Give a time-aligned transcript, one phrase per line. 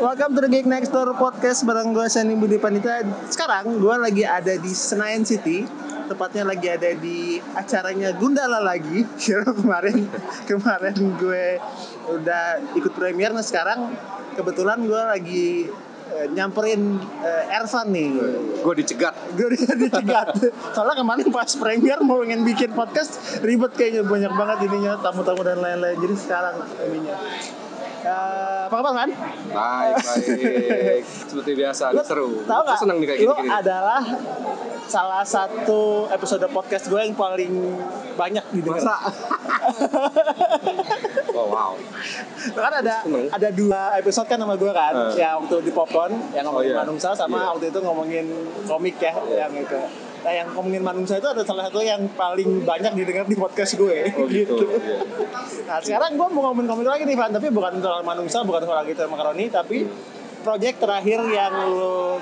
[0.00, 3.04] Welcome to the Geek Next Door Podcast bareng gue Sani Budi Panita.
[3.28, 5.68] Sekarang gue lagi ada di Senayan City,
[6.08, 9.04] tepatnya lagi ada di acaranya Gundala lagi.
[9.60, 10.08] kemarin
[10.48, 11.60] kemarin gue
[12.16, 13.92] udah ikut premier, nah sekarang
[14.40, 15.68] kebetulan gue lagi
[16.16, 18.08] eh, nyamperin eh, Ervan nih.
[18.64, 19.12] Gue dicegat.
[19.36, 19.52] Gue
[19.84, 20.32] dicegat.
[20.72, 25.60] Soalnya kemarin pas premier mau ingin bikin podcast ribet kayaknya banyak banget ininya tamu-tamu dan
[25.60, 26.00] lain-lain.
[26.00, 26.56] Jadi sekarang
[26.88, 27.20] ininya.
[28.00, 29.08] Eh, apa kabar kan?
[29.46, 31.02] Baik, baik.
[31.04, 32.26] Seperti biasa, Lu seru.
[32.42, 32.78] Tahu nggak?
[32.78, 33.50] seneng nih kayak Lu gini-gini.
[33.52, 34.00] adalah
[34.86, 37.50] salah satu episode podcast gue yang paling
[38.16, 38.80] banyak didengar.
[38.80, 38.96] Masa?
[41.30, 41.72] oh, wow.
[42.50, 43.26] kan ada Seneng.
[43.28, 45.12] ada dua episode kan sama gue kan, Eh.
[45.20, 46.80] yang waktu di Popcorn yang ngomongin Oh, iya.
[46.80, 47.46] Manungsa sama Iya.
[47.52, 48.24] waktu itu ngomongin
[48.64, 49.78] komik ya, yang itu.
[50.20, 54.12] Nah, yang ngomongin Manungsa itu ada salah satu yang paling banyak didengar di podcast gue.
[54.20, 54.52] Oh gitu.
[54.68, 55.00] Iya.
[55.64, 58.84] Nah sekarang gue mau ngomongin komik lagi nih Van, tapi bukan soal Manungsa, bukan soal
[58.84, 59.88] lagi makaroni, tapi
[60.44, 62.20] project terakhir yang lu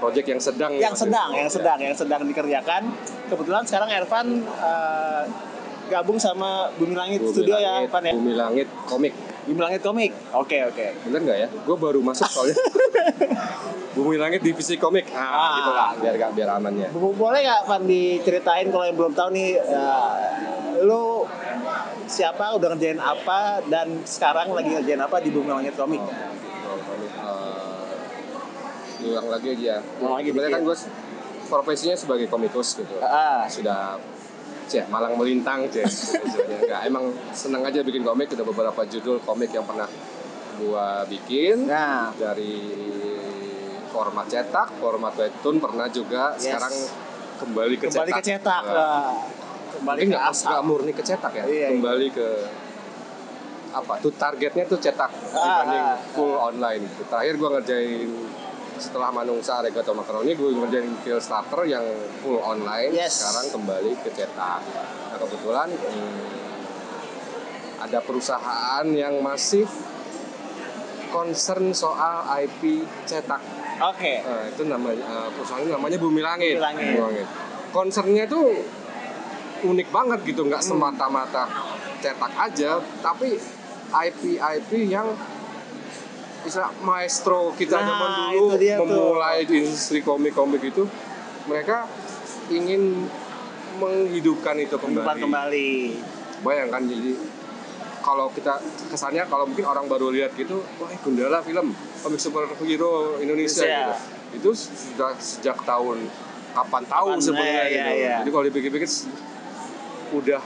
[0.00, 0.72] Project yang sedang.
[0.80, 2.82] yang ya, sedang, yang sedang, yang sedang dikerjakan.
[3.28, 5.22] Kebetulan sekarang Ervan eh,
[5.92, 8.12] gabung sama Bumi Langit Bumi Studio ya, Langit, Ervan ya.
[8.16, 9.12] Bumi Langit komik.
[9.50, 10.14] Bumi Langit Komik.
[10.30, 10.86] Oke oke.
[11.02, 11.48] Bener nggak ya?
[11.50, 12.54] Gue baru masuk soalnya.
[13.98, 15.10] Bumi Langit divisi komik.
[15.10, 15.50] Ah, Ah.
[15.56, 15.90] gitu lah.
[15.98, 16.88] Biar gak biar amannya.
[16.92, 20.10] Bo- Boleh nggak Van diceritain kalau yang belum tahu nih, eh,
[20.80, 21.26] lu
[22.06, 25.98] siapa, udah ngerjain apa, dan sekarang lagi ngerjain apa di Bumi Langit Komik?
[25.98, 27.90] Komik, eh,
[29.04, 29.82] ulang lagi aja.
[29.98, 30.76] Ulang lagi Sebenarnya kan gue
[31.50, 32.94] profesinya sebagai komikus gitu.
[33.00, 33.98] Ah, sudah
[34.70, 35.86] cek malang melintang cek
[36.62, 39.90] enggak emang senang aja bikin komik ada beberapa judul komik yang pernah
[40.62, 42.70] gua bikin nah, dari
[43.90, 46.54] format cetak format webtoon pernah juga Yes.
[46.54, 46.74] sekarang
[47.40, 48.62] kembali ke kembali ke cetak.
[48.68, 49.10] Eh,
[49.80, 50.48] kembali ke nggak asal.
[50.52, 51.68] nggak murni ke cetak ya Iya, iya.
[51.74, 52.28] kembali ke
[53.70, 55.96] apa tuh targetnya tuh cetak dibanding ah.
[56.14, 57.02] full online gitu.
[57.10, 58.10] terakhir gua ngerjain
[58.80, 60.88] setelah Manungsa Regato Makaroni gue ngerjain
[61.20, 61.84] Starter yang
[62.18, 63.20] full online Yes.
[63.20, 64.60] sekarang kembali ke cetak
[65.12, 66.20] nah kebetulan hmm,
[67.80, 69.68] ada perusahaan yang masih
[71.10, 73.42] concern soal IP cetak
[73.80, 74.20] Oke.
[74.20, 76.60] Nah, itu namanya eh, perusahaan ini namanya Bumi Langit.
[76.60, 77.00] Bumi Langit.
[77.00, 77.26] Langit.
[77.72, 78.52] Concernnya tuh
[79.64, 80.76] unik banget gitu, nggak Hmm.
[80.76, 81.48] semata-mata
[82.04, 83.40] cetak aja, tapi
[83.88, 85.08] IP-IP yang
[86.42, 88.86] istilah maestro kita Nah, zaman dulu dia tuh.
[88.86, 90.88] memulai di industri komik-komik itu,
[91.44, 91.84] mereka
[92.48, 93.06] ingin
[93.76, 95.04] menghidupkan itu Kembali.
[95.04, 95.20] kembali.
[95.20, 95.70] kembali.
[96.40, 97.12] Bayangkan jadi
[98.00, 98.56] kalau kita
[98.88, 102.56] kesannya kalau mungkin orang baru lihat gitu, wah Gundala film komik superhero
[103.18, 103.64] Indonesia Indonesia.
[103.68, 103.94] gitu.
[104.30, 106.08] Itu sudah sejak tahun
[106.50, 107.90] kapan tahu sebenarnya gitu.
[107.94, 108.14] iya.
[108.20, 108.88] Jadi kalau dipikir-pikir
[110.10, 110.42] udah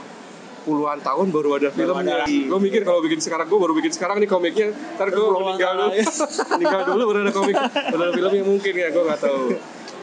[0.65, 2.25] puluhan tahun baru ada filmnya.
[2.25, 5.91] Gue mikir kalau bikin sekarang gue baru bikin sekarang nih komiknya, ntar gue meninggal dulu,
[6.57, 7.55] meninggal dulu baru ada komik,
[7.93, 9.43] baru ada filmnya mungkin ya gue nggak tahu.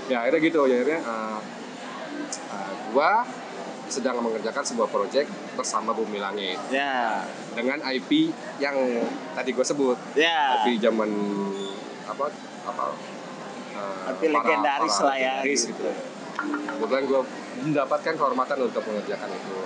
[0.06, 1.38] Ya akhirnya gitu, ya akhirnya uh,
[2.94, 3.12] gue
[3.92, 8.72] sedang mengerjakan sebuah proyek bersama Bumi Langit Ya, dengan IP yang
[9.36, 10.64] tadi gue sebut ya.
[10.64, 11.12] IP zaman
[12.08, 12.32] apa
[12.64, 12.84] apa
[13.76, 15.84] uh, IP legendaris lah ya, legendaris gitu.
[15.84, 15.90] gitu.
[16.42, 17.20] Kebetulan gue
[17.68, 19.56] mendapatkan kehormatan untuk mengerjakan itu.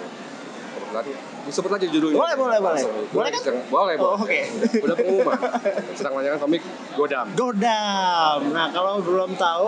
[0.87, 1.05] Kebetulan
[1.45, 2.17] disebut aja judulnya.
[2.17, 2.83] Boleh, boleh, boleh.
[3.09, 3.41] Boleh kan?
[3.41, 4.23] sedang- boleh, Oh, boleh.
[4.23, 4.41] oke.
[4.81, 5.39] Udah pengumuman.
[5.99, 6.63] sedang mengerjakan komik
[6.95, 7.27] Godam.
[7.35, 8.39] Godam.
[8.51, 9.65] Nah, kalau belum tahu,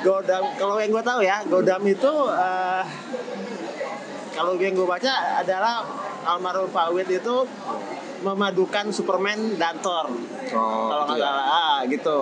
[0.00, 2.82] Godam, kalau yang gue tahu ya, Godam itu eh,
[4.32, 5.86] kalau yang gue baca adalah
[6.24, 7.36] almarhum Pak Wit itu
[8.20, 10.12] memadukan Superman dan Thor.
[10.50, 11.30] Oh, kalau nggak gitu ya.
[11.30, 12.18] salah, ah, gitu.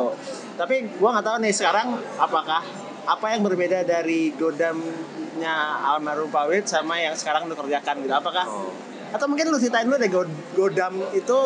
[0.55, 2.63] Tapi gue nggak tahu nih sekarang apakah
[3.09, 8.13] apa yang berbeda dari Godamnya almarhum Pak Wit sama yang sekarang lu kerjakan gitu.
[8.13, 8.69] Apakah Oh.
[9.09, 11.39] atau mungkin lu ceritain dulu deh God- Godam itu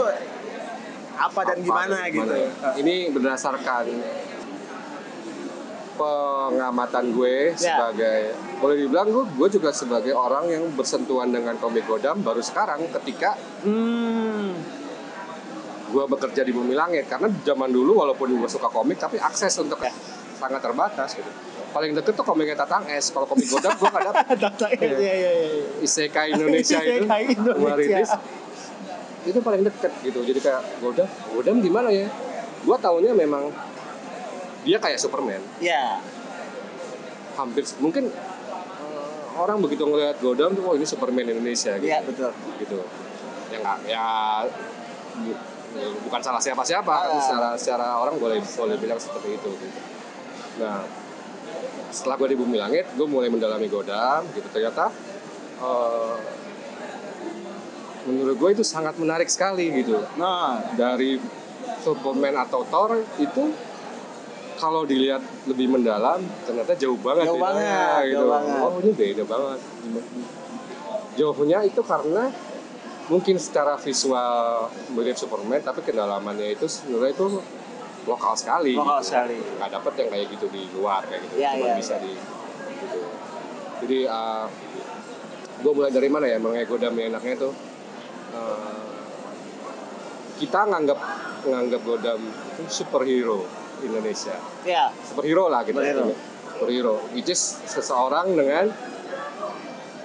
[1.14, 2.26] apa dan Apa gimana gitu.
[2.26, 2.74] gimana.
[2.74, 3.84] Ini berdasarkan
[5.92, 7.78] pengamatan gue Ya.
[7.78, 8.18] sebagai
[8.58, 13.36] boleh dibilang gue gue juga sebagai orang yang bersentuhan dengan komik Godam baru sekarang ketika
[13.62, 14.56] Hmm.
[15.86, 19.78] gue bekerja di Bumi Langit karena zaman dulu walaupun gue suka komik tapi akses untuk
[19.78, 19.92] Ya.
[20.34, 21.28] sangat terbatas gitu.
[21.72, 23.08] Paling deket tuh komiknya Tatang Es.
[23.08, 24.24] Kalau komik Godam gue gak dapet.
[24.44, 25.48] Data iya iya iya.
[25.80, 28.18] Isekai Indonesia itu Isekai Indonesia.
[29.22, 30.20] itu paling deket gitu.
[30.20, 32.10] Jadi kayak Godam, Godam gimana ya?
[32.60, 33.48] Gue taunya memang
[34.62, 35.40] dia kayak Superman.
[35.58, 35.98] Ya.
[37.32, 41.86] Hampir mungkin eh, orang begitu ngelihat Godam tuh, oh ini Superman Indonesia gitu.
[41.86, 42.30] Iya betul.
[42.58, 42.78] gitu.
[43.48, 44.06] Ya nggak ya
[45.14, 45.40] bu-
[46.02, 47.00] bukan salah siapa-siapa Ah.
[47.06, 49.80] tapi secara secara orang boleh boleh bilang seperti itu gitu.
[50.58, 50.84] Nah,
[51.92, 54.48] setelah gue di Bumi Langit, gue mulai mendalami Godam gitu.
[54.50, 54.88] Ternyata
[55.60, 56.16] eh,
[58.08, 61.22] menurut gue itu sangat menarik sekali gitu Nah, dari
[61.82, 63.44] Superman atau Thor itu
[64.58, 68.14] kalau dilihat lebih mendalam ternyata jauh banget Jauh banget, gitu.
[68.22, 68.58] jauh banget.
[68.62, 69.58] Oh ini beda banget.
[71.18, 72.30] Jauhnya itu karena
[73.10, 77.26] mungkin secara visual mirip Superman tapi kedalamannya itu sebenarnya itu
[78.04, 78.74] lokal sekali.
[78.74, 79.08] Lokal gitu.
[79.08, 79.36] sekali.
[79.56, 81.34] Nggak dapet yang kayak gitu di luar kayak gitu.
[81.38, 82.02] Iya, Cuma iya, bisa iya.
[82.02, 82.12] di
[82.76, 83.00] gitu.
[83.82, 83.98] Jadi
[85.62, 87.52] gue mulai dari mana ya mengegodam enaknya tuh
[88.32, 88.90] eh,
[90.36, 90.98] kita nganggap
[91.42, 93.46] nganggap Godam itu superhero
[93.78, 96.04] Indonesia Ya, superhero lah kita Superhero.
[96.48, 98.70] superhero which is seseorang dengan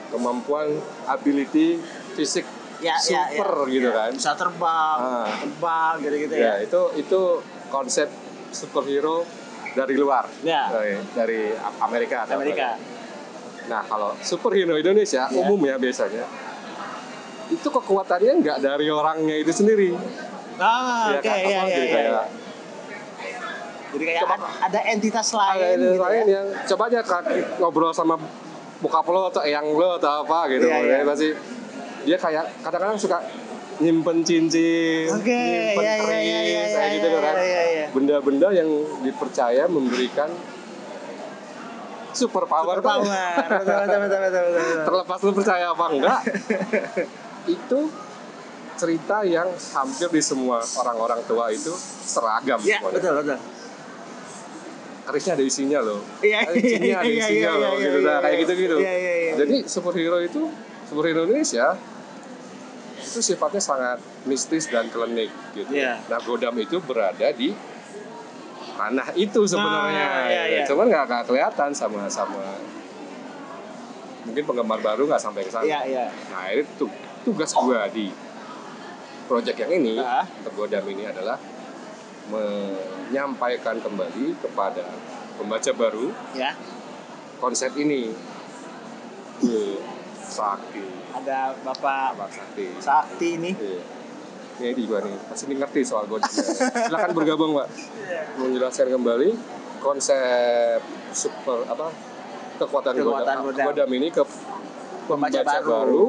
[0.08, 1.82] kemampuan ability
[2.14, 2.46] fisik
[2.80, 3.72] ya, ya, super ya.
[3.72, 3.98] gitu Ya.
[3.98, 5.26] kan Bisa terbang, Ah.
[5.36, 6.54] tebal gitu-gitu ya ya.
[6.62, 7.22] itu itu
[7.68, 8.08] konsep
[8.50, 9.24] superhero
[9.72, 11.42] dari luar Ya, dari, dari
[11.80, 12.74] Amerika atau Amerika.
[12.74, 12.96] apa.
[13.68, 15.38] nah kalau superhero Indonesia Ya.
[15.38, 16.24] umumnya biasanya
[17.48, 19.92] itu kekuatannya nggak dari orangnya itu sendiri
[20.58, 21.38] Ah, Iya oke, kan?
[21.38, 21.94] iya, iya, iya.
[21.94, 22.28] kayak
[23.88, 26.34] Jadi kayak Coba- ada, entitas lain ada ada gitu lain ya.
[26.34, 27.00] yang coba aja
[27.58, 28.16] ngobrol sama
[28.78, 30.98] bokap lo atau eyang lo atau apa gitu Iya, iya.
[31.04, 31.30] Pasti
[32.04, 33.18] dia kayak kadang-kadang suka
[33.78, 37.36] nyimpen cincin, Oke, nyimpen iya, iya, keris, iya, iya, kayak gitu iya, kan.
[37.38, 37.86] iya, iya.
[37.94, 38.70] Benda-benda yang
[39.02, 40.30] dipercaya memberikan
[42.12, 43.06] super power, Super power.
[43.06, 46.20] Betul, betul, betul, betul, betul, terlepas lu percaya apa enggak
[47.62, 47.80] itu
[48.74, 52.94] cerita yang hampir di semua orang-orang tua itu seragam Iya, semuanya.
[52.98, 53.38] betul, betul.
[55.08, 58.18] kerisnya ada isinya loh Iya, cincinnya ada iya, isinya iya, loh iya, gitu iya, nah,
[58.20, 58.42] kayak iya.
[58.44, 59.32] gitu gitu Iya, iya, iya.
[59.40, 60.42] jadi superhero itu
[60.86, 61.68] superhero Indonesia
[63.08, 65.98] itu sifatnya sangat mistis dan klinik gitu Iya.
[66.06, 67.56] nah Godam itu berada di
[68.76, 70.64] tanah itu sebenarnya Ah, iya, iya.
[70.64, 72.44] cuman nggak nggak kelihatan sama sama
[74.22, 76.06] mungkin penggemar baru nggak sampai ke sana Iya, iya.
[76.30, 76.86] nah itu
[77.24, 78.12] tugas gua di
[79.26, 80.28] project yang ini Ah.
[80.38, 81.40] untuk Godam ini adalah
[82.28, 84.84] menyampaikan kembali kepada
[85.34, 86.52] pembaca baru Ya,
[87.38, 88.12] konsep ini
[89.38, 89.78] Wih,
[90.28, 90.84] sakti
[91.16, 93.52] ada Bapak Bapak sakti Sakti ini.
[93.56, 93.82] Iya.
[94.58, 97.68] ini di gua nih pasti ini ngerti soal Godam silakan bergabung pak
[98.38, 99.30] menjelaskan kembali
[99.80, 100.82] konsep
[101.14, 101.94] super apa
[102.58, 103.66] kekuatan, Kekuatan Godam, Godam.
[103.70, 104.24] Godam ini ke
[105.08, 105.70] Pembaca pembaca, baru.
[105.72, 106.04] baru.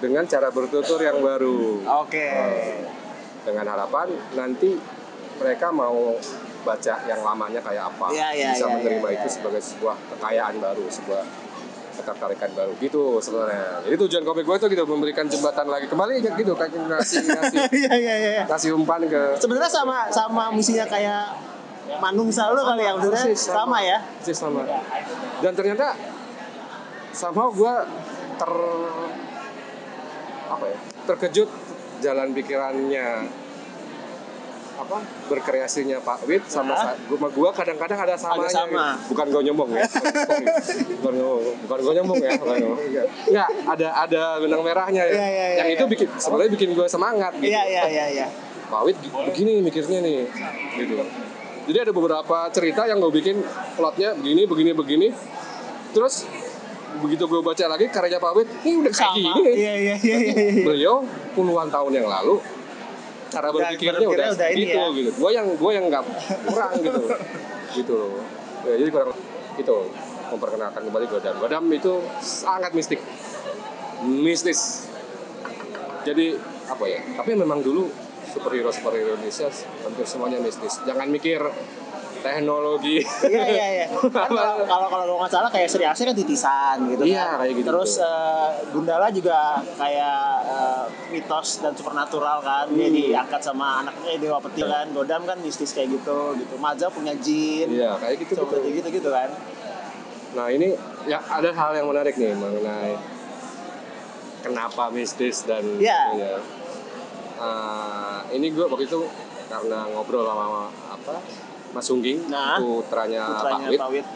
[0.00, 2.28] dengan cara bertutur yang baru Oke.
[3.42, 4.76] dengan harapan nanti
[5.36, 6.12] mereka mau
[6.60, 9.32] baca yang lamanya kayak apa Iya, iya, bisa iya, menerima iya, itu iya.
[9.32, 11.24] sebagai sebuah kekayaan baru sebuah
[12.12, 12.72] ketertarikan baru.
[12.76, 13.84] Gitu sebenarnya.
[13.86, 15.86] Jadi tujuan komik gue itu gitu memberikan jembatan lagi.
[15.86, 18.42] Kembali kayak gitu kayak ngasih ngasih Iya, iya, iya.
[18.46, 21.50] ngasih umpan ke Sebenarnya sama sama misinya kayak
[21.98, 23.82] Manung selalu kali ya maksudnya Persis, sama.
[23.82, 23.98] ya.
[24.22, 24.62] persis sama.
[25.42, 25.98] Dan ternyata
[27.10, 27.74] sama gue
[28.38, 28.52] ter
[30.46, 30.78] apa ya?
[31.10, 31.48] Terkejut
[31.98, 33.08] jalan pikirannya
[34.80, 38.84] apa berkreasinya Pak Wid sama sa- gua gua kadang-kadang ada samanya Ada sama.
[38.96, 39.08] gitu.
[39.10, 39.84] bukan gue nyombong ya
[40.96, 42.56] bukan ngomong bukan gue nyombong ya bukan.
[42.56, 43.06] Enggak.
[43.26, 45.90] Enggak, ada ada benang merahnya ya Iya, iya, iya, yang itu iya.
[45.90, 47.46] bikin sebenarnya bikin gue semangat gitu.
[47.46, 48.26] Iya, iya, iya, iya.
[48.66, 50.18] Pak Wid gi- begini mikirnya nih
[50.76, 50.94] gitu
[51.62, 53.36] jadi ada beberapa cerita yang gue bikin
[53.74, 55.08] plotnya begini begini begini
[55.90, 56.24] terus
[56.96, 59.18] begitu gue baca lagi karyanya Pak Wid ini udah kayak Sama.
[59.18, 60.18] gini Iya, iya, iya, iya.
[60.18, 60.62] iya.
[60.62, 62.38] beliau puluhan tahun yang lalu
[63.30, 64.86] cara Udah berpikirnya udah, udah gitu ya.
[64.92, 65.10] gitu.
[65.16, 66.04] Gue yang gue yang nggak
[66.50, 67.02] kurang gitu.
[67.70, 68.00] Gitu
[68.66, 69.14] ya, jadi kurang
[69.54, 69.76] itu
[70.34, 71.34] memperkenalkan kembali Godam.
[71.38, 72.98] Godam itu sangat mistik.
[74.02, 74.90] Mistis.
[76.02, 76.34] Jadi
[76.66, 76.98] apa ya?
[77.14, 77.86] Tapi memang dulu
[78.26, 79.46] superhero superhero Indonesia
[79.86, 80.82] hampir semuanya mistis.
[80.82, 81.38] Jangan mikir
[82.20, 83.86] teknologi Iya iya iya.
[84.14, 84.30] Kan
[84.64, 87.38] kalau kalau nggak salah kayak Sri Asih kan titisan gitu Iya, kan.
[87.40, 87.66] kayak gitu.
[87.66, 89.38] Terus eh, Gundala juga
[89.74, 92.66] kayak eh, mitos dan supernatural kan.
[92.68, 92.96] Dia Hmm.
[92.96, 94.86] diangkat sama anaknya Dewa Petir kan.
[94.90, 96.54] Godam kan mistis kayak gitu gitu.
[96.56, 97.66] Maja punya jin.
[97.68, 98.86] iya kayak gitu, Seperti gitu.
[98.86, 99.28] gitu gitu kan.
[100.30, 102.94] Nah ini ya ada hal yang menarik nih mengenai
[104.40, 106.00] kenapa mistis dan Iya.
[106.14, 106.34] ya.
[107.36, 109.00] Ah, ini gue waktu itu
[109.46, 111.16] karena ngobrol sama apa
[111.70, 113.68] Mas Sungging Nah, putranya, Pak Putranya.
[113.78, 114.06] Pak Wid.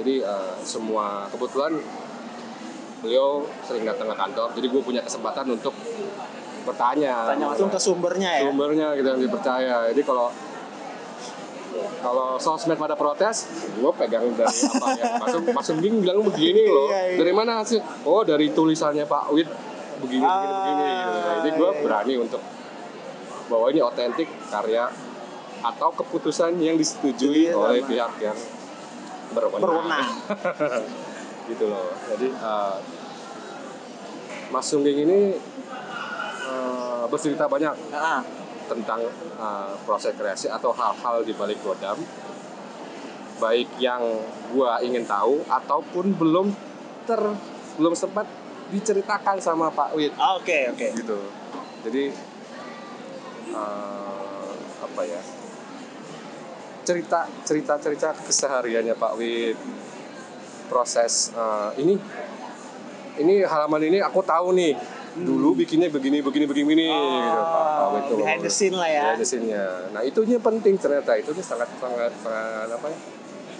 [0.00, 1.72] Jadi eh, semua kebetulan
[3.02, 4.48] beliau sering datang ke kantor.
[4.56, 5.74] Jadi gue punya kesempatan untuk
[6.62, 8.42] bertanya Tanya langsung ke sumbernya ya.
[8.46, 9.76] sumbernya gitu yang dipercaya.
[9.90, 10.30] Jadi kalau
[12.02, 15.04] kalau sosmed pada protes, gue pegang dari apa ya.
[15.18, 16.88] Masuk Mas Sungging bilang begini loh.
[16.92, 17.16] Iya, iya.
[17.18, 17.80] Dari mana sih?
[18.06, 19.48] Oh dari tulisannya Pak Wid
[20.02, 20.84] begini begini begini.
[20.86, 21.18] Gitu.
[21.18, 21.82] Ah, Jadi gue iya, iya.
[21.82, 22.42] berani untuk
[23.50, 24.84] bahwa ini otentik karya
[25.62, 27.88] atau keputusan yang disetujui Iya, oleh sama.
[27.88, 28.38] pihak yang
[29.30, 29.62] berwenang.
[29.62, 30.06] Berwenang.
[31.50, 31.90] gitu loh.
[32.08, 32.76] Jadi eh,
[34.48, 35.20] Mas Sungging ini
[36.42, 38.20] eh, bercerita banyak Nah,
[38.62, 39.04] tentang
[39.36, 41.98] uh, proses kreasi atau hal-hal di balik Godam
[43.36, 44.00] baik yang
[44.48, 46.54] gua ingin tahu ataupun belum
[47.04, 47.20] ter
[47.74, 48.24] belum sempat
[48.70, 50.88] diceritakan sama Pak Wid Oke, oke.
[50.94, 51.18] gitu
[51.82, 52.14] jadi
[53.50, 55.20] uh, apa ya
[56.82, 59.58] cerita cerita cerita kesehariannya Pak Wid.
[60.70, 61.98] Proses uh, ini
[63.20, 64.74] ini halaman ini aku tahu nih.
[65.12, 67.40] Dulu bikinnya begini begini begini begini gitu.
[67.44, 68.16] Pak Pak Wid tuh.
[68.16, 69.12] Oh, behind the scene lah ya.
[69.12, 69.64] Behind the scene-nya.
[69.92, 71.12] Nah itunya penting ternyata.
[71.20, 72.98] Itu sangat sangat sangat apa ya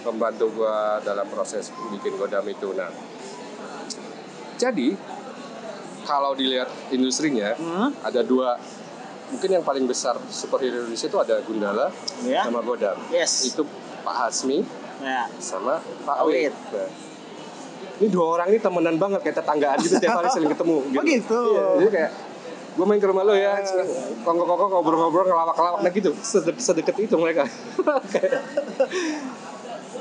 [0.03, 2.73] membantu gua dalam proses bikin godam itu.
[2.73, 2.89] Nah
[4.57, 4.97] jadi
[6.03, 8.59] kalau dilihat industrinya Hmm, ada dua
[9.29, 11.87] mungkin yang paling besar superhero Indonesia itu ada Gundala
[12.21, 12.43] ya.
[12.43, 12.97] sama Godam.
[13.07, 13.47] Yes.
[13.47, 13.63] Itu
[14.01, 14.63] Pak Hasmi
[14.99, 15.27] Ya.
[15.35, 16.53] sama Pak Awit.
[16.71, 16.87] Nah,
[17.95, 20.97] ini dua orang ini temenan banget kayak tetanggaan gitu tiap hari sering ketemu gitu.
[20.97, 21.41] Oh gitu.
[21.45, 22.11] Iya, jadi kayak
[22.73, 23.53] gue main ke rumah lo ya,
[24.23, 27.45] kongkong-kongkong ngobrol-ngobrol ngelawak-ngelawak nah gitu, Sede- sedekat itu mereka.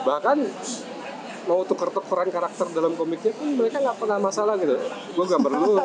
[0.02, 0.36] Bahkan
[1.52, 4.72] mau tuker-tukeran karakter dalam komiknya pun mereka nggak pernah masalah gitu.
[5.12, 5.76] Gue gak perlu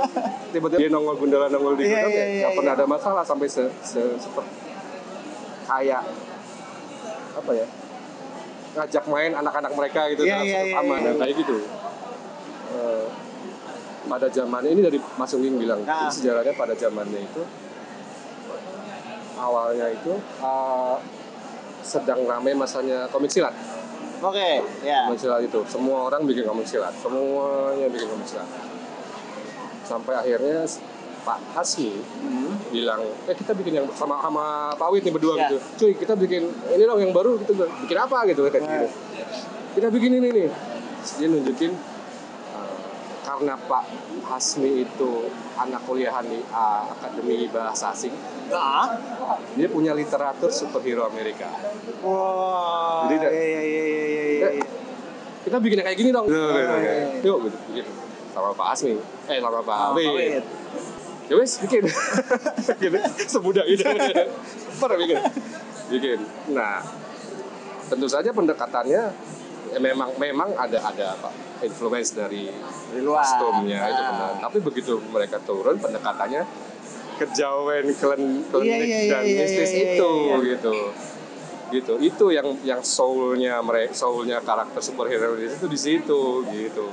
[0.55, 2.79] tiba-tiba dia nongol gundala nongol di Iya, Gundam iya, ya, iya, nggak pernah iya.
[2.79, 4.55] ada masalah sampai se, se, seperti
[5.67, 6.03] kayak
[7.35, 7.67] apa ya
[8.79, 11.03] ngajak main anak-anak mereka gitu Iya, iya, satu iya, taman iya.
[11.03, 11.55] dan kayak gitu.
[12.71, 13.05] Eh,
[14.07, 16.07] pada zaman ini dari Mas Ungging bilang Nah.
[16.07, 17.43] sejarahnya pada zamannya itu
[19.35, 20.95] awalnya itu eh,
[21.83, 23.51] sedang ramai masanya komik silat
[24.19, 24.49] Oke,
[24.81, 25.05] ya.
[25.05, 28.49] komik silat itu semua orang bikin komik silat semuanya bikin komik silat
[29.83, 30.65] sampai akhirnya
[31.21, 32.55] Pak Hasmi Hmm.
[32.69, 35.47] bilang eh kita bikin yang sama sama Pak Wit nih berdua Ya.
[35.47, 37.51] gitu cuy kita bikin ini dong yang baru gitu
[37.83, 38.71] bikin apa gitu kayak Nah.
[38.79, 38.87] gitu
[39.75, 40.47] kita bikin ini nih
[41.13, 41.71] dia nunjukin
[42.49, 42.75] uh,
[43.21, 43.83] karena Pak
[44.25, 48.15] Hasmi itu anak kuliahan di uh, Akademi Bahasa Asing
[48.47, 48.95] Ah.
[49.53, 51.51] dia punya literatur superhero Amerika
[51.99, 53.03] Wah.
[53.05, 54.06] Jadi, Iya iya iya iya
[55.47, 56.27] kita bikin kayak gini dong.
[56.27, 56.75] Iya, gitu.
[56.75, 56.93] iya.
[57.23, 57.57] yuk gitu.
[57.71, 57.85] Bikin
[58.29, 58.93] sama Pak Hasmi
[59.25, 60.43] eh sama Pak Wait.
[61.27, 61.83] ya wes bikin.
[62.77, 63.83] Gitu semudah itu
[64.77, 65.17] pernah bikin.
[65.89, 66.19] Bikin.
[66.51, 66.83] Nah
[67.87, 69.03] tentu saja pendekatannya
[69.67, 72.51] ya memang memang ada ada apa influence dari
[72.87, 73.23] Dari luar.
[73.23, 74.07] kostumnya itu Ah.
[74.11, 74.31] benar.
[74.43, 76.43] Tapi begitu mereka turun pendekatannya
[77.17, 80.35] kejawen klen klinik Iya, iya, dan iya, mistis iya, iya, itu iya.
[80.53, 80.75] gitu
[81.71, 81.99] gitu.
[81.99, 86.87] Itu yang yang soulnya mereka soulnya karakter superhero itu di situ gitu.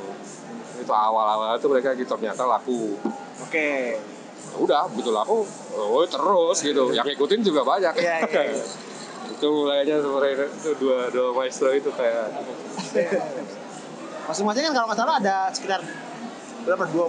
[0.81, 2.99] Itu awal-awal itu mereka gitu ternyata laku.
[3.43, 3.99] Oke.
[4.45, 5.43] Ya udah begitu laku
[5.75, 6.95] oh terus gitu.
[6.95, 7.95] Yang ngikutin juga banyak.
[7.99, 8.65] Iya iya.
[9.35, 12.31] itu mulainya sebenarnya itu dua dua maestro itu kayak.
[14.25, 15.81] Masing-masing kan kalau nggak salah ada sekitar
[16.65, 16.85] berapa?
[16.89, 17.07] Dua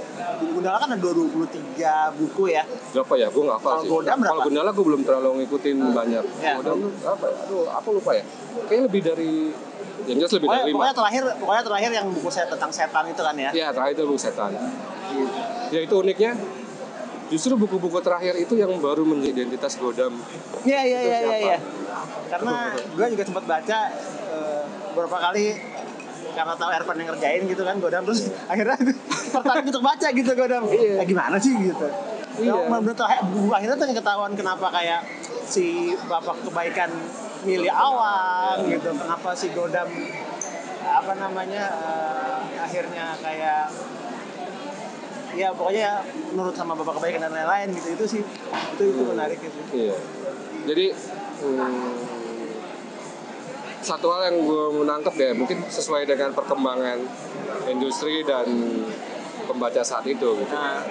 [0.56, 2.64] Gundala kan ada 23 buku ya.
[2.92, 3.28] berapa ya?
[3.32, 3.90] Gue nggak hafal sih.
[3.90, 4.32] Godam berapa?
[4.36, 6.24] kalau Gundala gue belum terlalu ngikutin banyak.
[6.44, 6.54] Ya.
[6.60, 7.36] Godam tuh apa ya?
[7.48, 8.24] Aduh apa lupa ya.
[8.68, 9.34] Kayaknya lebih dari
[10.06, 10.78] yang jelas lebih Pokoknya, dari lima.
[10.78, 13.50] pokoknya terakhir pokoknya terakhir yang buku saya tentang setan itu kan ya.
[13.56, 14.52] ya terakhir itu lu setan.
[15.74, 16.32] Ya itu uniknya
[17.26, 20.14] justru buku-buku terakhir itu yang baru menjadi identitas Godam
[20.62, 21.38] Iya iya iya iya.
[21.42, 21.58] Iya.
[22.30, 23.78] Karena gue juga sempat baca
[24.30, 24.62] eh,
[24.94, 25.46] beberapa kali
[26.36, 28.78] karena tahu Ervan yang ngerjain gitu kan Godam terus akhirnya
[29.32, 30.64] tertarik untuk baca gitu Godam.
[30.68, 31.02] Iya.
[31.02, 31.88] Eh, gimana sih gitu.
[32.36, 32.52] Iya.
[32.52, 33.00] Ya, menurut
[33.32, 35.08] buku akhirnya tuh ketahuan kenapa kayak
[35.48, 36.92] si bapak kebaikan
[37.48, 38.92] milih awang gitu.
[38.92, 39.88] Kenapa si Godam
[40.86, 43.72] apa namanya eh, akhirnya kayak
[45.36, 46.00] ya pokoknya
[46.32, 48.22] menurut sama bapak kebaikan dan lain-lain gitu itu sih
[48.76, 49.60] itu itu menarik gitu.
[49.72, 49.96] Iya.
[50.66, 50.86] Jadi
[51.44, 52.15] hmm,
[53.86, 56.98] satu hal yang gue menangkap ya mungkin sesuai dengan perkembangan
[57.68, 58.46] industri dan
[59.46, 60.52] pembaca saat itu gitu.
[60.52, 60.82] Nah,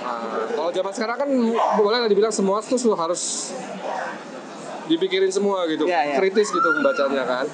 [0.00, 1.28] Nah, kalau zaman sekarang kan
[1.76, 3.52] boleh lah dibilang semua tuh harus
[4.86, 6.16] dipikirin semua gitu, Iya, iya.
[6.16, 7.44] kritis gitu membacanya kan.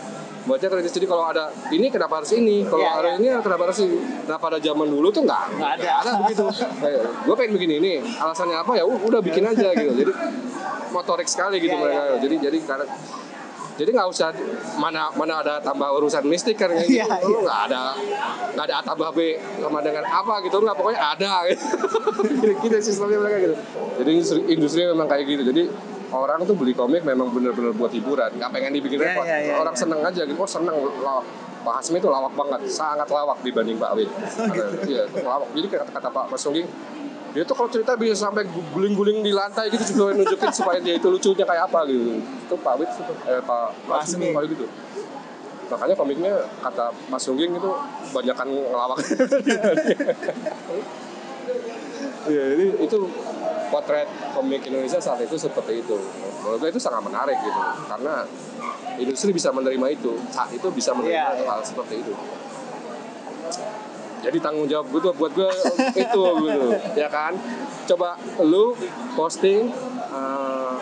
[0.42, 3.18] Baca kritis jadi kalau ada ini kenapa harus ini, kalau Iya, ada iya.
[3.18, 3.98] ini kenapa harus ini.
[4.28, 5.90] Nah pada zaman dulu tuh nggak Nggak ada.
[6.02, 6.44] ada begitu.
[6.82, 9.92] Kayak, gue pengen begini ini, alasannya apa ya udah bikin aja gitu.
[9.96, 10.12] Jadi
[10.90, 11.94] motorik sekali gitu Iya, mereka.
[11.96, 12.16] iya, iya.
[12.20, 12.86] Jadi jadi karena
[13.72, 14.28] jadi nggak usah
[14.76, 17.32] mana mana ada tambah urusan mistik kan kayak Iya, gitu.
[17.32, 17.82] Lu nggak ada
[18.52, 19.18] nggak ada A tambah B
[19.58, 21.64] sama dengan apa gitu nggak pokoknya ada gitu.
[22.60, 23.56] gitu sistemnya mereka gitu.
[24.02, 25.42] Jadi industri, industri memang kayak gitu.
[25.48, 25.62] Jadi
[26.12, 29.24] orang tuh beli komik memang bener-bener buat hiburan, nggak pengen dibikin Iya, repot.
[29.24, 29.80] iya, iya, orang iya.
[29.80, 31.24] seneng aja gitu, oh seneng lawak.
[31.62, 34.10] Pak Hasmi itu lawak banget, sangat lawak dibanding Pak Awin.
[34.90, 35.48] Iya, itu lawak.
[35.56, 36.42] Jadi kata, kata Pak Mas
[37.32, 38.44] dia tuh kalau cerita bisa sampai
[38.76, 42.20] guling-guling di lantai gitu juga nunjukin supaya dia itu lucunya kayak apa gitu.
[42.20, 44.36] Itu Pak Wit itu, eh Pak Hasmi.
[44.36, 44.66] kayak gitu.
[45.72, 47.70] Makanya komiknya kata Mas Sungging itu
[48.12, 48.98] banyakan ngelawak.
[52.22, 52.98] Iya, jadi itu
[53.66, 55.98] potret komik Indonesia saat itu seperti itu.
[56.38, 57.60] Menurut gue itu sangat menarik gitu,
[57.90, 58.22] karena
[58.94, 61.50] industri bisa menerima itu, saat itu bisa menerima iya.
[61.50, 62.14] hal seperti itu.
[64.22, 65.50] Jadi tanggung jawab gue tuh buat gue
[65.98, 67.34] itu gitu, ya kan?
[67.90, 68.14] Coba
[68.46, 68.78] lu
[69.18, 69.74] posting
[70.14, 70.78] uh,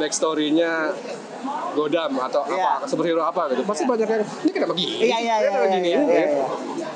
[0.00, 0.96] backstory-nya
[1.72, 2.80] Godam atau Iya.
[2.80, 4.94] apa superhero apa gitu, pasti banyak yang ini kenapa gini?
[4.98, 5.88] Iya, iya, Ini iya, kenapa iya, gini?
[5.88, 6.00] Ya.
[6.00, 6.46] iya, iya.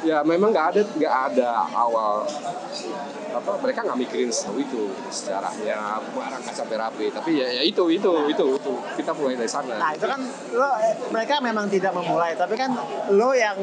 [0.02, 2.26] Ya memang nggak ada nggak ada awal
[3.32, 8.12] apa mereka nggak mikirin sejauh itu sejarahnya merangkai sampai rapi tapi ya, ya itu itu
[8.28, 10.20] itu itu kita mulai dari sana Nah itu kan
[10.52, 10.68] lo
[11.08, 12.76] mereka memang tidak memulai, tapi kan
[13.08, 13.56] lo yang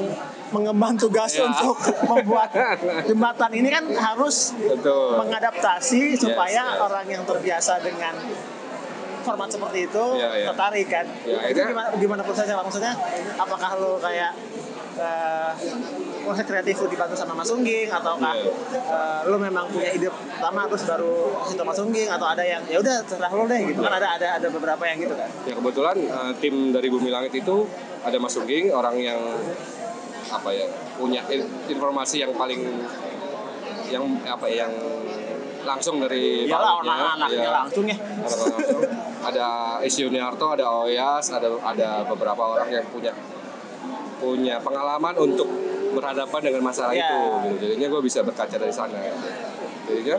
[0.50, 1.46] mengemban tugas Ya.
[1.46, 2.50] untuk membuat
[3.10, 6.82] jembatan ini kan harus betul mengadaptasi supaya yes.
[6.82, 8.18] orang yang terbiasa dengan
[9.22, 10.48] format seperti itu Ya, ya.
[10.50, 11.06] tertarik kan.
[11.22, 12.56] Ya, itu akhirnya- gimana, gimana prosesnya?
[12.56, 12.94] Maksudnya
[13.36, 14.32] apakah lo kayak
[16.22, 18.52] proses kreatif lo dibantu sama Mas Ungging ataukah Iya.
[18.76, 22.62] eh, lo memang punya ide pertama terus baru kasih tau Mas Ungging atau ada yang
[22.66, 25.30] ya udah terserah lo deh gitu kan ada ada ada beberapa yang gitu kan.
[25.42, 27.64] ya kebetulan eh, tim dari Bumi Langit itu
[28.02, 29.20] ada Mas Sungging orang yang
[30.30, 32.60] apa ya punya in- informasi yang paling
[33.88, 34.74] yang apa ya, yang
[35.62, 37.52] langsung dari Iyalah Palutnya, anak-anaknya ya.
[37.56, 37.98] langsung ya.
[37.98, 38.82] Ada langsung.
[39.20, 39.48] Ada
[39.82, 43.12] Isi Yuniarto, ada Oyas, ada ada beberapa orang yang punya
[44.20, 45.48] punya pengalaman untuk
[45.90, 47.04] berhadapan dengan masalah Ya.
[47.04, 47.20] itu.
[47.50, 47.56] Gitu.
[47.66, 49.00] Jadinya gue bisa berkaca dari sana.
[49.88, 50.18] Jadinya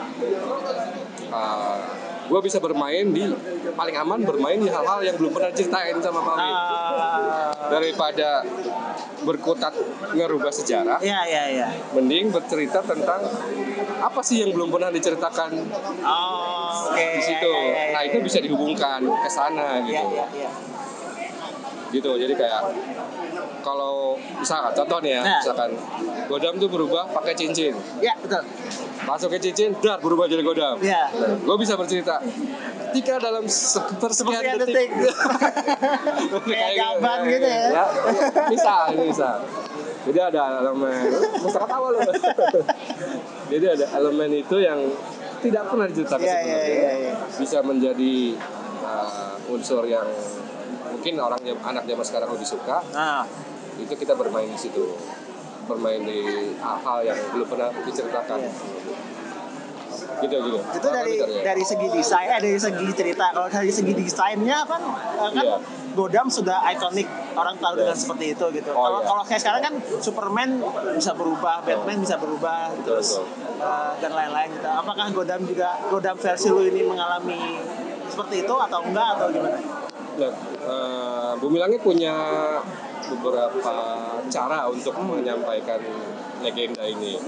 [2.30, 3.26] gue bisa bermain di
[3.74, 6.36] paling aman bermain di hal-hal yang belum pernah ceritain sama Pak.
[6.38, 8.46] Ah, Daripada
[9.20, 9.74] berkutat
[10.10, 11.68] ngerubah sejarah, Iya iya iya.
[11.92, 13.20] mending bercerita tentang
[14.00, 15.50] apa sih yang belum pernah diceritakan
[16.00, 17.04] Oh, oke.
[17.12, 17.44] di situ.
[17.46, 20.06] Iya, iya, iya, Nah itu bisa dihubungkan ke sana Iya gitu.
[20.34, 20.50] iya.
[21.90, 22.10] Gitu.
[22.16, 22.62] Jadi kayak
[23.60, 25.38] kalau misalkan contoh nih ya, Nah.
[25.38, 25.70] misalkan
[26.26, 27.74] Godam tuh berubah pakai cincin.
[27.98, 28.40] Iya betul.
[29.02, 30.78] Masuk ke cincin, dar berubah jadi Godam.
[30.78, 31.10] Iya.
[31.38, 32.22] Gue bisa bercerita.
[32.90, 35.14] Ketika dalam sepersekian Sepersekian detik, detik.
[36.50, 37.62] Kayak gaban gitu ya.
[37.70, 37.84] ya.
[38.48, 39.30] Bisa, ini bisa.
[40.00, 41.06] Jadi ada elemen,
[41.38, 42.00] mesti ketawa loh.
[43.50, 44.78] Jadi ada elemen itu yang
[45.40, 46.70] tidak pernah diceritakan Iya iya sebelumnya.
[46.70, 46.92] iya.
[46.94, 47.14] iya.
[47.34, 48.14] bisa menjadi
[48.84, 50.06] uh, unsur yang
[50.92, 53.24] mungkin orang anak zaman sekarang lebih suka Nah,
[53.80, 54.84] itu kita bermain di situ
[55.64, 58.38] bermain di hal-hal yang belum pernah diceritakan
[60.20, 63.32] gitu gitu itu dari dari segi desain, eh, dari segi cerita.
[63.32, 64.82] Kalau dari segi desainnya kan,
[65.16, 65.56] eh, kan Iya.
[65.90, 68.70] Godam sudah ikonik orang tahu dengan seperti itu gitu.
[68.70, 69.08] Oh, Kalau iya.
[69.10, 70.48] kalau kayak sekarang kan Superman
[70.94, 73.26] bisa berubah, Batman bisa berubah, Betul, terus betul.
[73.58, 74.68] eh, dan lain-lain gitu.
[74.70, 77.58] Apakah Godam juga Godam versi lu ini mengalami
[78.06, 79.58] seperti itu atau enggak atau gimana?
[80.20, 82.14] Nah, eh, Bumi Langit punya
[83.10, 83.74] beberapa
[84.30, 85.82] cara untuk menyampaikan
[86.40, 87.18] legenda ini.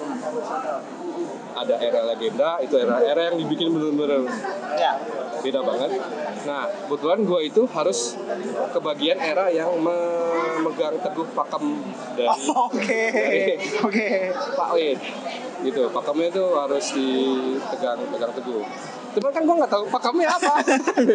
[1.53, 4.25] Ada era legenda, itu era-era yang dibikin bener-bener
[4.79, 4.93] Ya.
[5.43, 5.91] beda banget.
[6.47, 8.15] Nah, kebetulan gue itu harus
[8.71, 11.83] kebagian era yang memegang teguh pakem
[12.15, 13.05] dari Oke.
[13.83, 14.09] Oke.
[14.31, 14.99] Pak Wid.
[15.63, 18.63] Gitu, pakemnya itu harus dipegang pegang teguh.
[19.13, 20.55] Cuman kan gue nggak tahu pakemnya apa.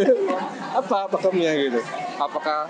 [0.83, 1.79] apa pakemnya gitu.
[2.19, 2.69] Apakah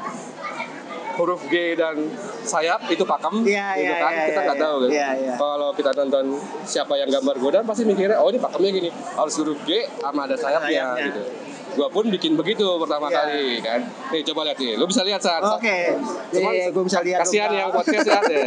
[1.17, 1.97] huruf G dan
[2.45, 5.33] sayap itu pakem Iya, gitu iya, kan iya, kita iya, nggak tahu kan iya, iya.
[5.35, 6.25] kalau kita nonton
[6.63, 10.37] siapa yang gambar Godam pasti mikirnya oh ini pakemnya gini harus huruf G sama ada
[10.37, 11.05] sayapnya, Sayapnya.
[11.09, 11.46] gitu
[11.77, 13.17] gua pun bikin begitu pertama Iya.
[13.21, 15.93] kali kan nih coba lihat nih lu bisa lihat saat Oke.
[16.27, 17.19] Cuman Iya, gue bisa lihat.
[17.21, 17.77] kasihan yang Kak.
[17.79, 18.45] podcast lihat ya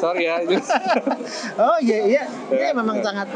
[0.00, 0.34] sorry ya
[1.62, 2.22] Oh iya iya.
[2.48, 3.04] Ini Ya, memang ya.
[3.04, 3.28] sangat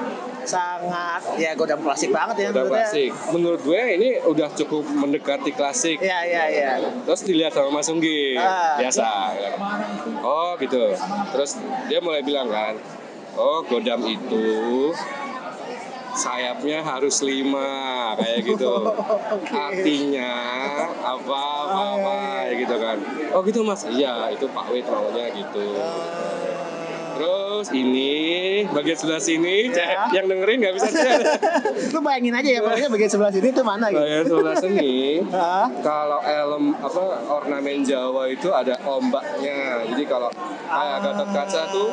[0.43, 6.19] sangat ya Godam klasik banget ya klasik menurut gue ini udah cukup mendekati klasik Iya
[6.25, 6.71] iya iya.
[7.03, 8.79] terus dilihat sama Mas Unggi Ah.
[8.79, 9.55] biasa kan.
[10.23, 10.97] oh gitu
[11.31, 12.79] terus dia mulai bilang kan
[13.35, 14.95] oh Godam itu
[16.17, 18.73] sayapnya harus lima kayak gitu.
[19.53, 20.33] Artinya
[21.05, 22.17] apa apa apa
[22.49, 22.99] ya gitu kan.
[23.37, 23.85] Oh gitu mas?
[23.85, 25.77] Iya itu Pak Wid maunya gitu.
[27.17, 28.13] Terus ini
[28.69, 30.09] bagian sebelah sini Ya.
[30.13, 31.21] yang dengerin nggak bisa cek
[31.93, 33.99] Lu bayangin aja ya pokoknya bagian sebelah sini itu mana gitu.
[33.99, 34.93] bagian sebelah sini
[35.81, 40.29] kalau elem apa ornamen Jawa itu ada ombaknya jadi kalau
[40.67, 41.89] kayak Gatot Kaca tuh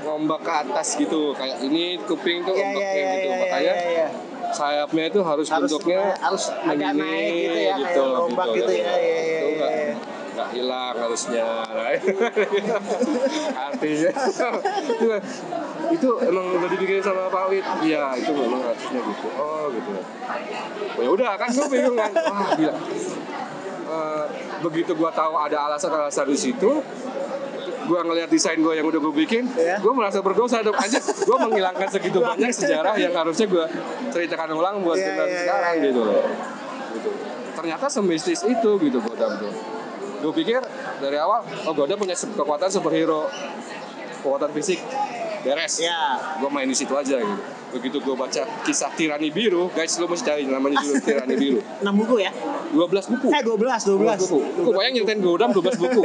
[0.00, 3.90] ngombak ke atas gitu kayak ini kuping tuh iya ombaknya iya gitu iya makanya iya.
[3.94, 4.08] iya.
[4.48, 8.80] sayapnya itu harus, Harus bentuknya harus agak begini, naik gitu ya kayak ombak gitu ya.
[8.80, 9.20] Iya iya Itu nggak- iya.
[9.28, 9.37] nggak
[10.52, 11.46] hilang harusnya
[13.68, 14.10] artinya
[14.88, 15.08] itu,
[15.92, 19.90] itu emang udah dibikin sama Pak Wid iya itu memang harusnya gitu oh gitu
[20.98, 22.74] oh, ya udah kan gue bingung kan wah gila
[23.88, 24.24] Eh,
[24.60, 26.84] begitu gua tahu ada alasan-alasan di situ
[27.88, 29.80] gue ngeliat desain gue yang udah gue bikin, Iya.
[29.80, 31.00] gue merasa berdosa dong aja.
[31.00, 33.64] Gue menghilangkan segitu banyak sejarah yang harusnya gue
[34.12, 35.84] ceritakan ulang buat Iya, generasi iya, sekarang iya.
[35.88, 36.20] gitu loh.
[36.92, 37.10] Gitu.
[37.56, 39.52] Ternyata semistis itu gitu Godam tuh.
[40.18, 40.60] Gue pikir
[40.98, 43.30] dari awal, oh Godam punya kekuatan superhero,
[44.20, 44.82] kekuatan fisik,
[45.46, 45.78] beres.
[45.78, 46.18] Ya.
[46.42, 47.42] Gue main di situ aja gitu.
[47.68, 51.60] Begitu gue baca kisah Tirani Biru, guys lu mesti cari namanya judul Tirani Biru.
[51.60, 52.32] 6 buku ya?
[52.74, 53.26] 12 buku.
[53.30, 54.24] Eh 12, 12.
[54.24, 54.38] 12 buku.
[54.64, 56.02] Kok bayang nyeritain Godam 12 buku.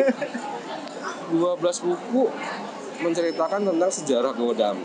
[1.39, 1.39] 12
[1.87, 2.23] buku
[3.01, 4.77] menceritakan tentang sejarah Godam.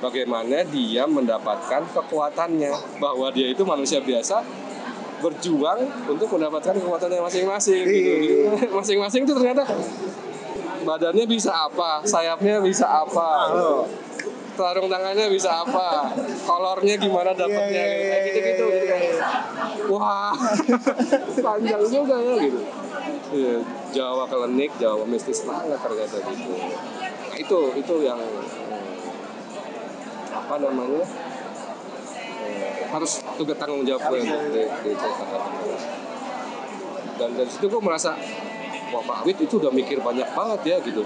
[0.00, 4.40] Bagaimana dia mendapatkan kekuatannya, bahwa dia itu manusia biasa
[5.20, 8.12] berjuang untuk mendapatkan kekuatannya masing-masing gitu.
[8.80, 9.64] Masing-masing itu ternyata
[10.80, 13.84] badannya bisa apa, sayapnya bisa apa, Oh.
[14.56, 16.12] sarung tangannya bisa apa,
[16.44, 18.64] kolornya gimana dapatnya, Iya, iya, kayak gitu-gitu.
[18.68, 19.24] iya, kayak, iya.
[19.88, 20.36] Wah,
[21.44, 22.60] panjang juga ya gitu.
[23.30, 23.56] Iya,
[23.94, 26.52] Jawa kelenik, Jawa mistis banget ternyata gitu.
[27.30, 28.44] Nah itu itu yang hmm,
[30.34, 31.04] apa namanya
[32.90, 35.40] harus tugas tanggung jawab gue di, di, diceritakan.
[37.20, 38.16] Dan dari situ gue merasa
[38.90, 41.02] wah Pak Awit itu udah mikir banyak banget ya gitu.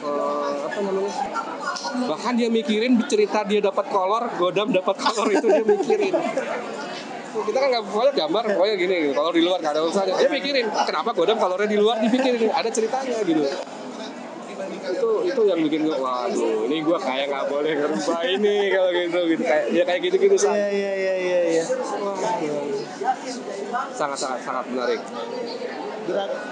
[0.00, 1.12] Eh, apa namanya?
[2.08, 6.14] Bahkan dia mikirin cerita dia dapat kolor, Godam dapat kolor itu dia mikirin
[7.30, 9.12] kita kan nggak pokoknya gambar pokoknya gini gitu.
[9.14, 12.70] kalau di luar nggak ada urusannya dia mikirin kenapa godam kolornya di luar dipikirin ada
[12.74, 13.46] ceritanya gitu
[14.90, 19.18] itu itu yang bikin gue waduh ini gue kayak nggak boleh ngerubah ini kalau gitu
[19.34, 21.62] gitu kayak ya kayak gitu gitu Iya, iya, iya, iya, iya.
[23.94, 25.00] sangat sangat sangat menarik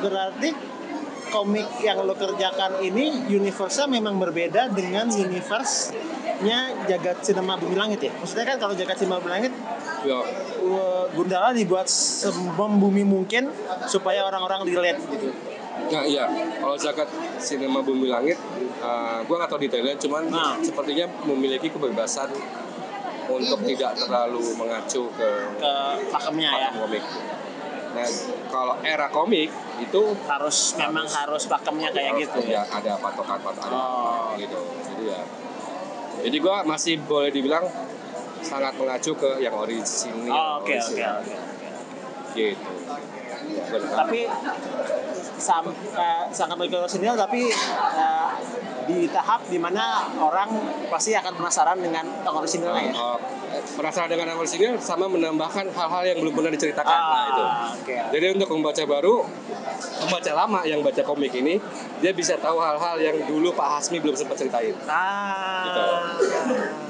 [0.03, 0.51] berarti
[1.29, 8.12] komik yang lo kerjakan ini universe-nya memang berbeda dengan universe-nya Jagat Cinema Bumi Langit ya?
[8.16, 9.53] Maksudnya kan kalau Jagat Cinema Bumi Langit
[10.09, 10.20] ya
[11.12, 11.88] Gundala dibuat
[12.57, 13.51] membumi mungkin
[13.88, 15.29] supaya orang-orang relate gitu.
[15.86, 16.24] Nah iya,
[16.58, 18.36] kalau zakat sinema bumi langit,
[18.78, 20.58] uh, gue nggak tahu detailnya, cuman Nah.
[20.58, 22.28] sepertinya memiliki kebebasan
[23.26, 25.72] untuk tidak terlalu mengacu ke Ke
[26.08, 26.68] pakemnya ya.
[26.74, 27.04] komik.
[27.88, 28.04] Nah,
[28.48, 32.62] kalau era komik itu Harus memang harus pakemnya kayak gitu ya.
[32.64, 34.36] ada patokan-patokan Oh.
[34.36, 34.60] gitu.
[34.84, 35.20] Jadi ya,
[36.20, 37.64] jadi gue masih boleh dibilang
[38.38, 40.30] sangat mengacu ke yang orisinil.
[40.30, 41.34] Oh, oke oke oke.
[42.36, 42.60] Gitu.
[43.70, 44.20] Tapi
[45.38, 48.28] sam, eh, sangat orisinil tapi eh,
[48.88, 50.48] di tahap di mana orang
[50.88, 52.92] pasti akan penasaran dengan yang orisinilnya ya.
[52.96, 53.20] Uh,
[53.76, 56.96] penasaran dengan yang orisinil sama menambahkan hal-hal yang belum pernah diceritakan.
[56.96, 57.44] nah, itu.
[57.44, 57.96] Ah, oke.
[58.16, 59.14] Jadi untuk membaca baru,
[60.00, 61.60] pembaca lama yang baca komik ini,
[62.00, 64.72] dia bisa tahu hal-hal yang dulu Pak Hasmi belum sempat ceritain.
[64.88, 66.88] Ah.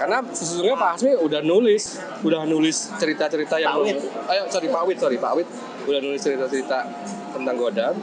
[0.00, 3.98] Karena sesungguhnya Pak Hasmi udah nulis, udah nulis cerita-cerita yang Pak Wit.
[4.32, 5.48] Ayo, sorry Pak Wit, sorry Pak Wit,
[5.84, 6.88] udah nulis cerita-cerita
[7.36, 8.00] tentang Godam.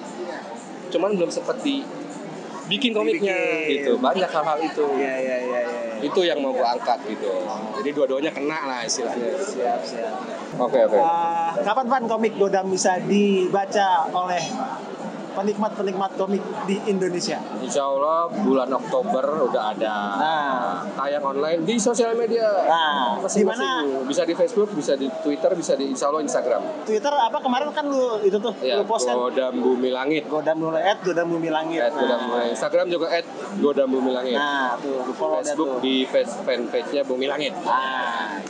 [0.93, 1.81] Cuman belum sempat di
[2.69, 3.81] bikin komiknya Dibikin.
[3.81, 3.91] gitu.
[3.97, 4.86] Banyak hal-hal itu.
[4.93, 5.93] Iya iya iya iya.
[6.05, 7.33] Itu yang mau gua angkat gitu.
[7.81, 9.33] Jadi dua-duanya kena lah istilahnya.
[9.33, 10.13] Siap siap.
[10.62, 10.99] Oke, oke.
[11.01, 14.43] Ah, kapan Van komik Godam bisa dibaca oleh
[15.38, 17.38] penikmat-penikmat komik di Indonesia?
[17.62, 20.58] Insya Allah bulan Oktober udah ada Nah,
[20.95, 22.50] tayang online di sosial media.
[22.65, 24.08] nah di mana Masing-masing.
[24.08, 26.62] Bisa di Facebook, bisa di Twitter, bisa di Insya Allah Instagram.
[26.84, 30.26] Twitter apa kemarin kan lu itu tuh Ya, lu post kan Godam Bumi Langit.
[30.26, 31.80] Godam dulu at Godam Bumi Langit.
[31.80, 32.52] At Godam Bumi Langit.
[32.52, 33.26] Instagram juga at
[33.58, 34.36] Godam Bumi Langit.
[34.36, 35.80] Nah, tuh follow Facebook tuh.
[35.80, 37.54] di face- fanpage-nya Bumi Langit.
[37.62, 38.41] Ah.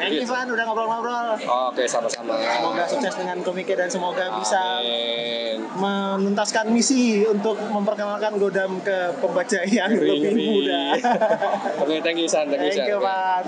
[0.00, 1.28] Thank you Van udah ngobrol-ngobrol.
[1.68, 2.40] Oke, sama-sama.
[2.40, 5.68] Semoga sukses dengan komiknya dan semoga bisa Amin.
[5.76, 10.82] menuntaskan misi untuk memperkenalkan Godam ke pembaca yang lebih muda.
[11.84, 12.98] Oke, thank you San, thank you Thank you.
[13.04, 13.44] Van.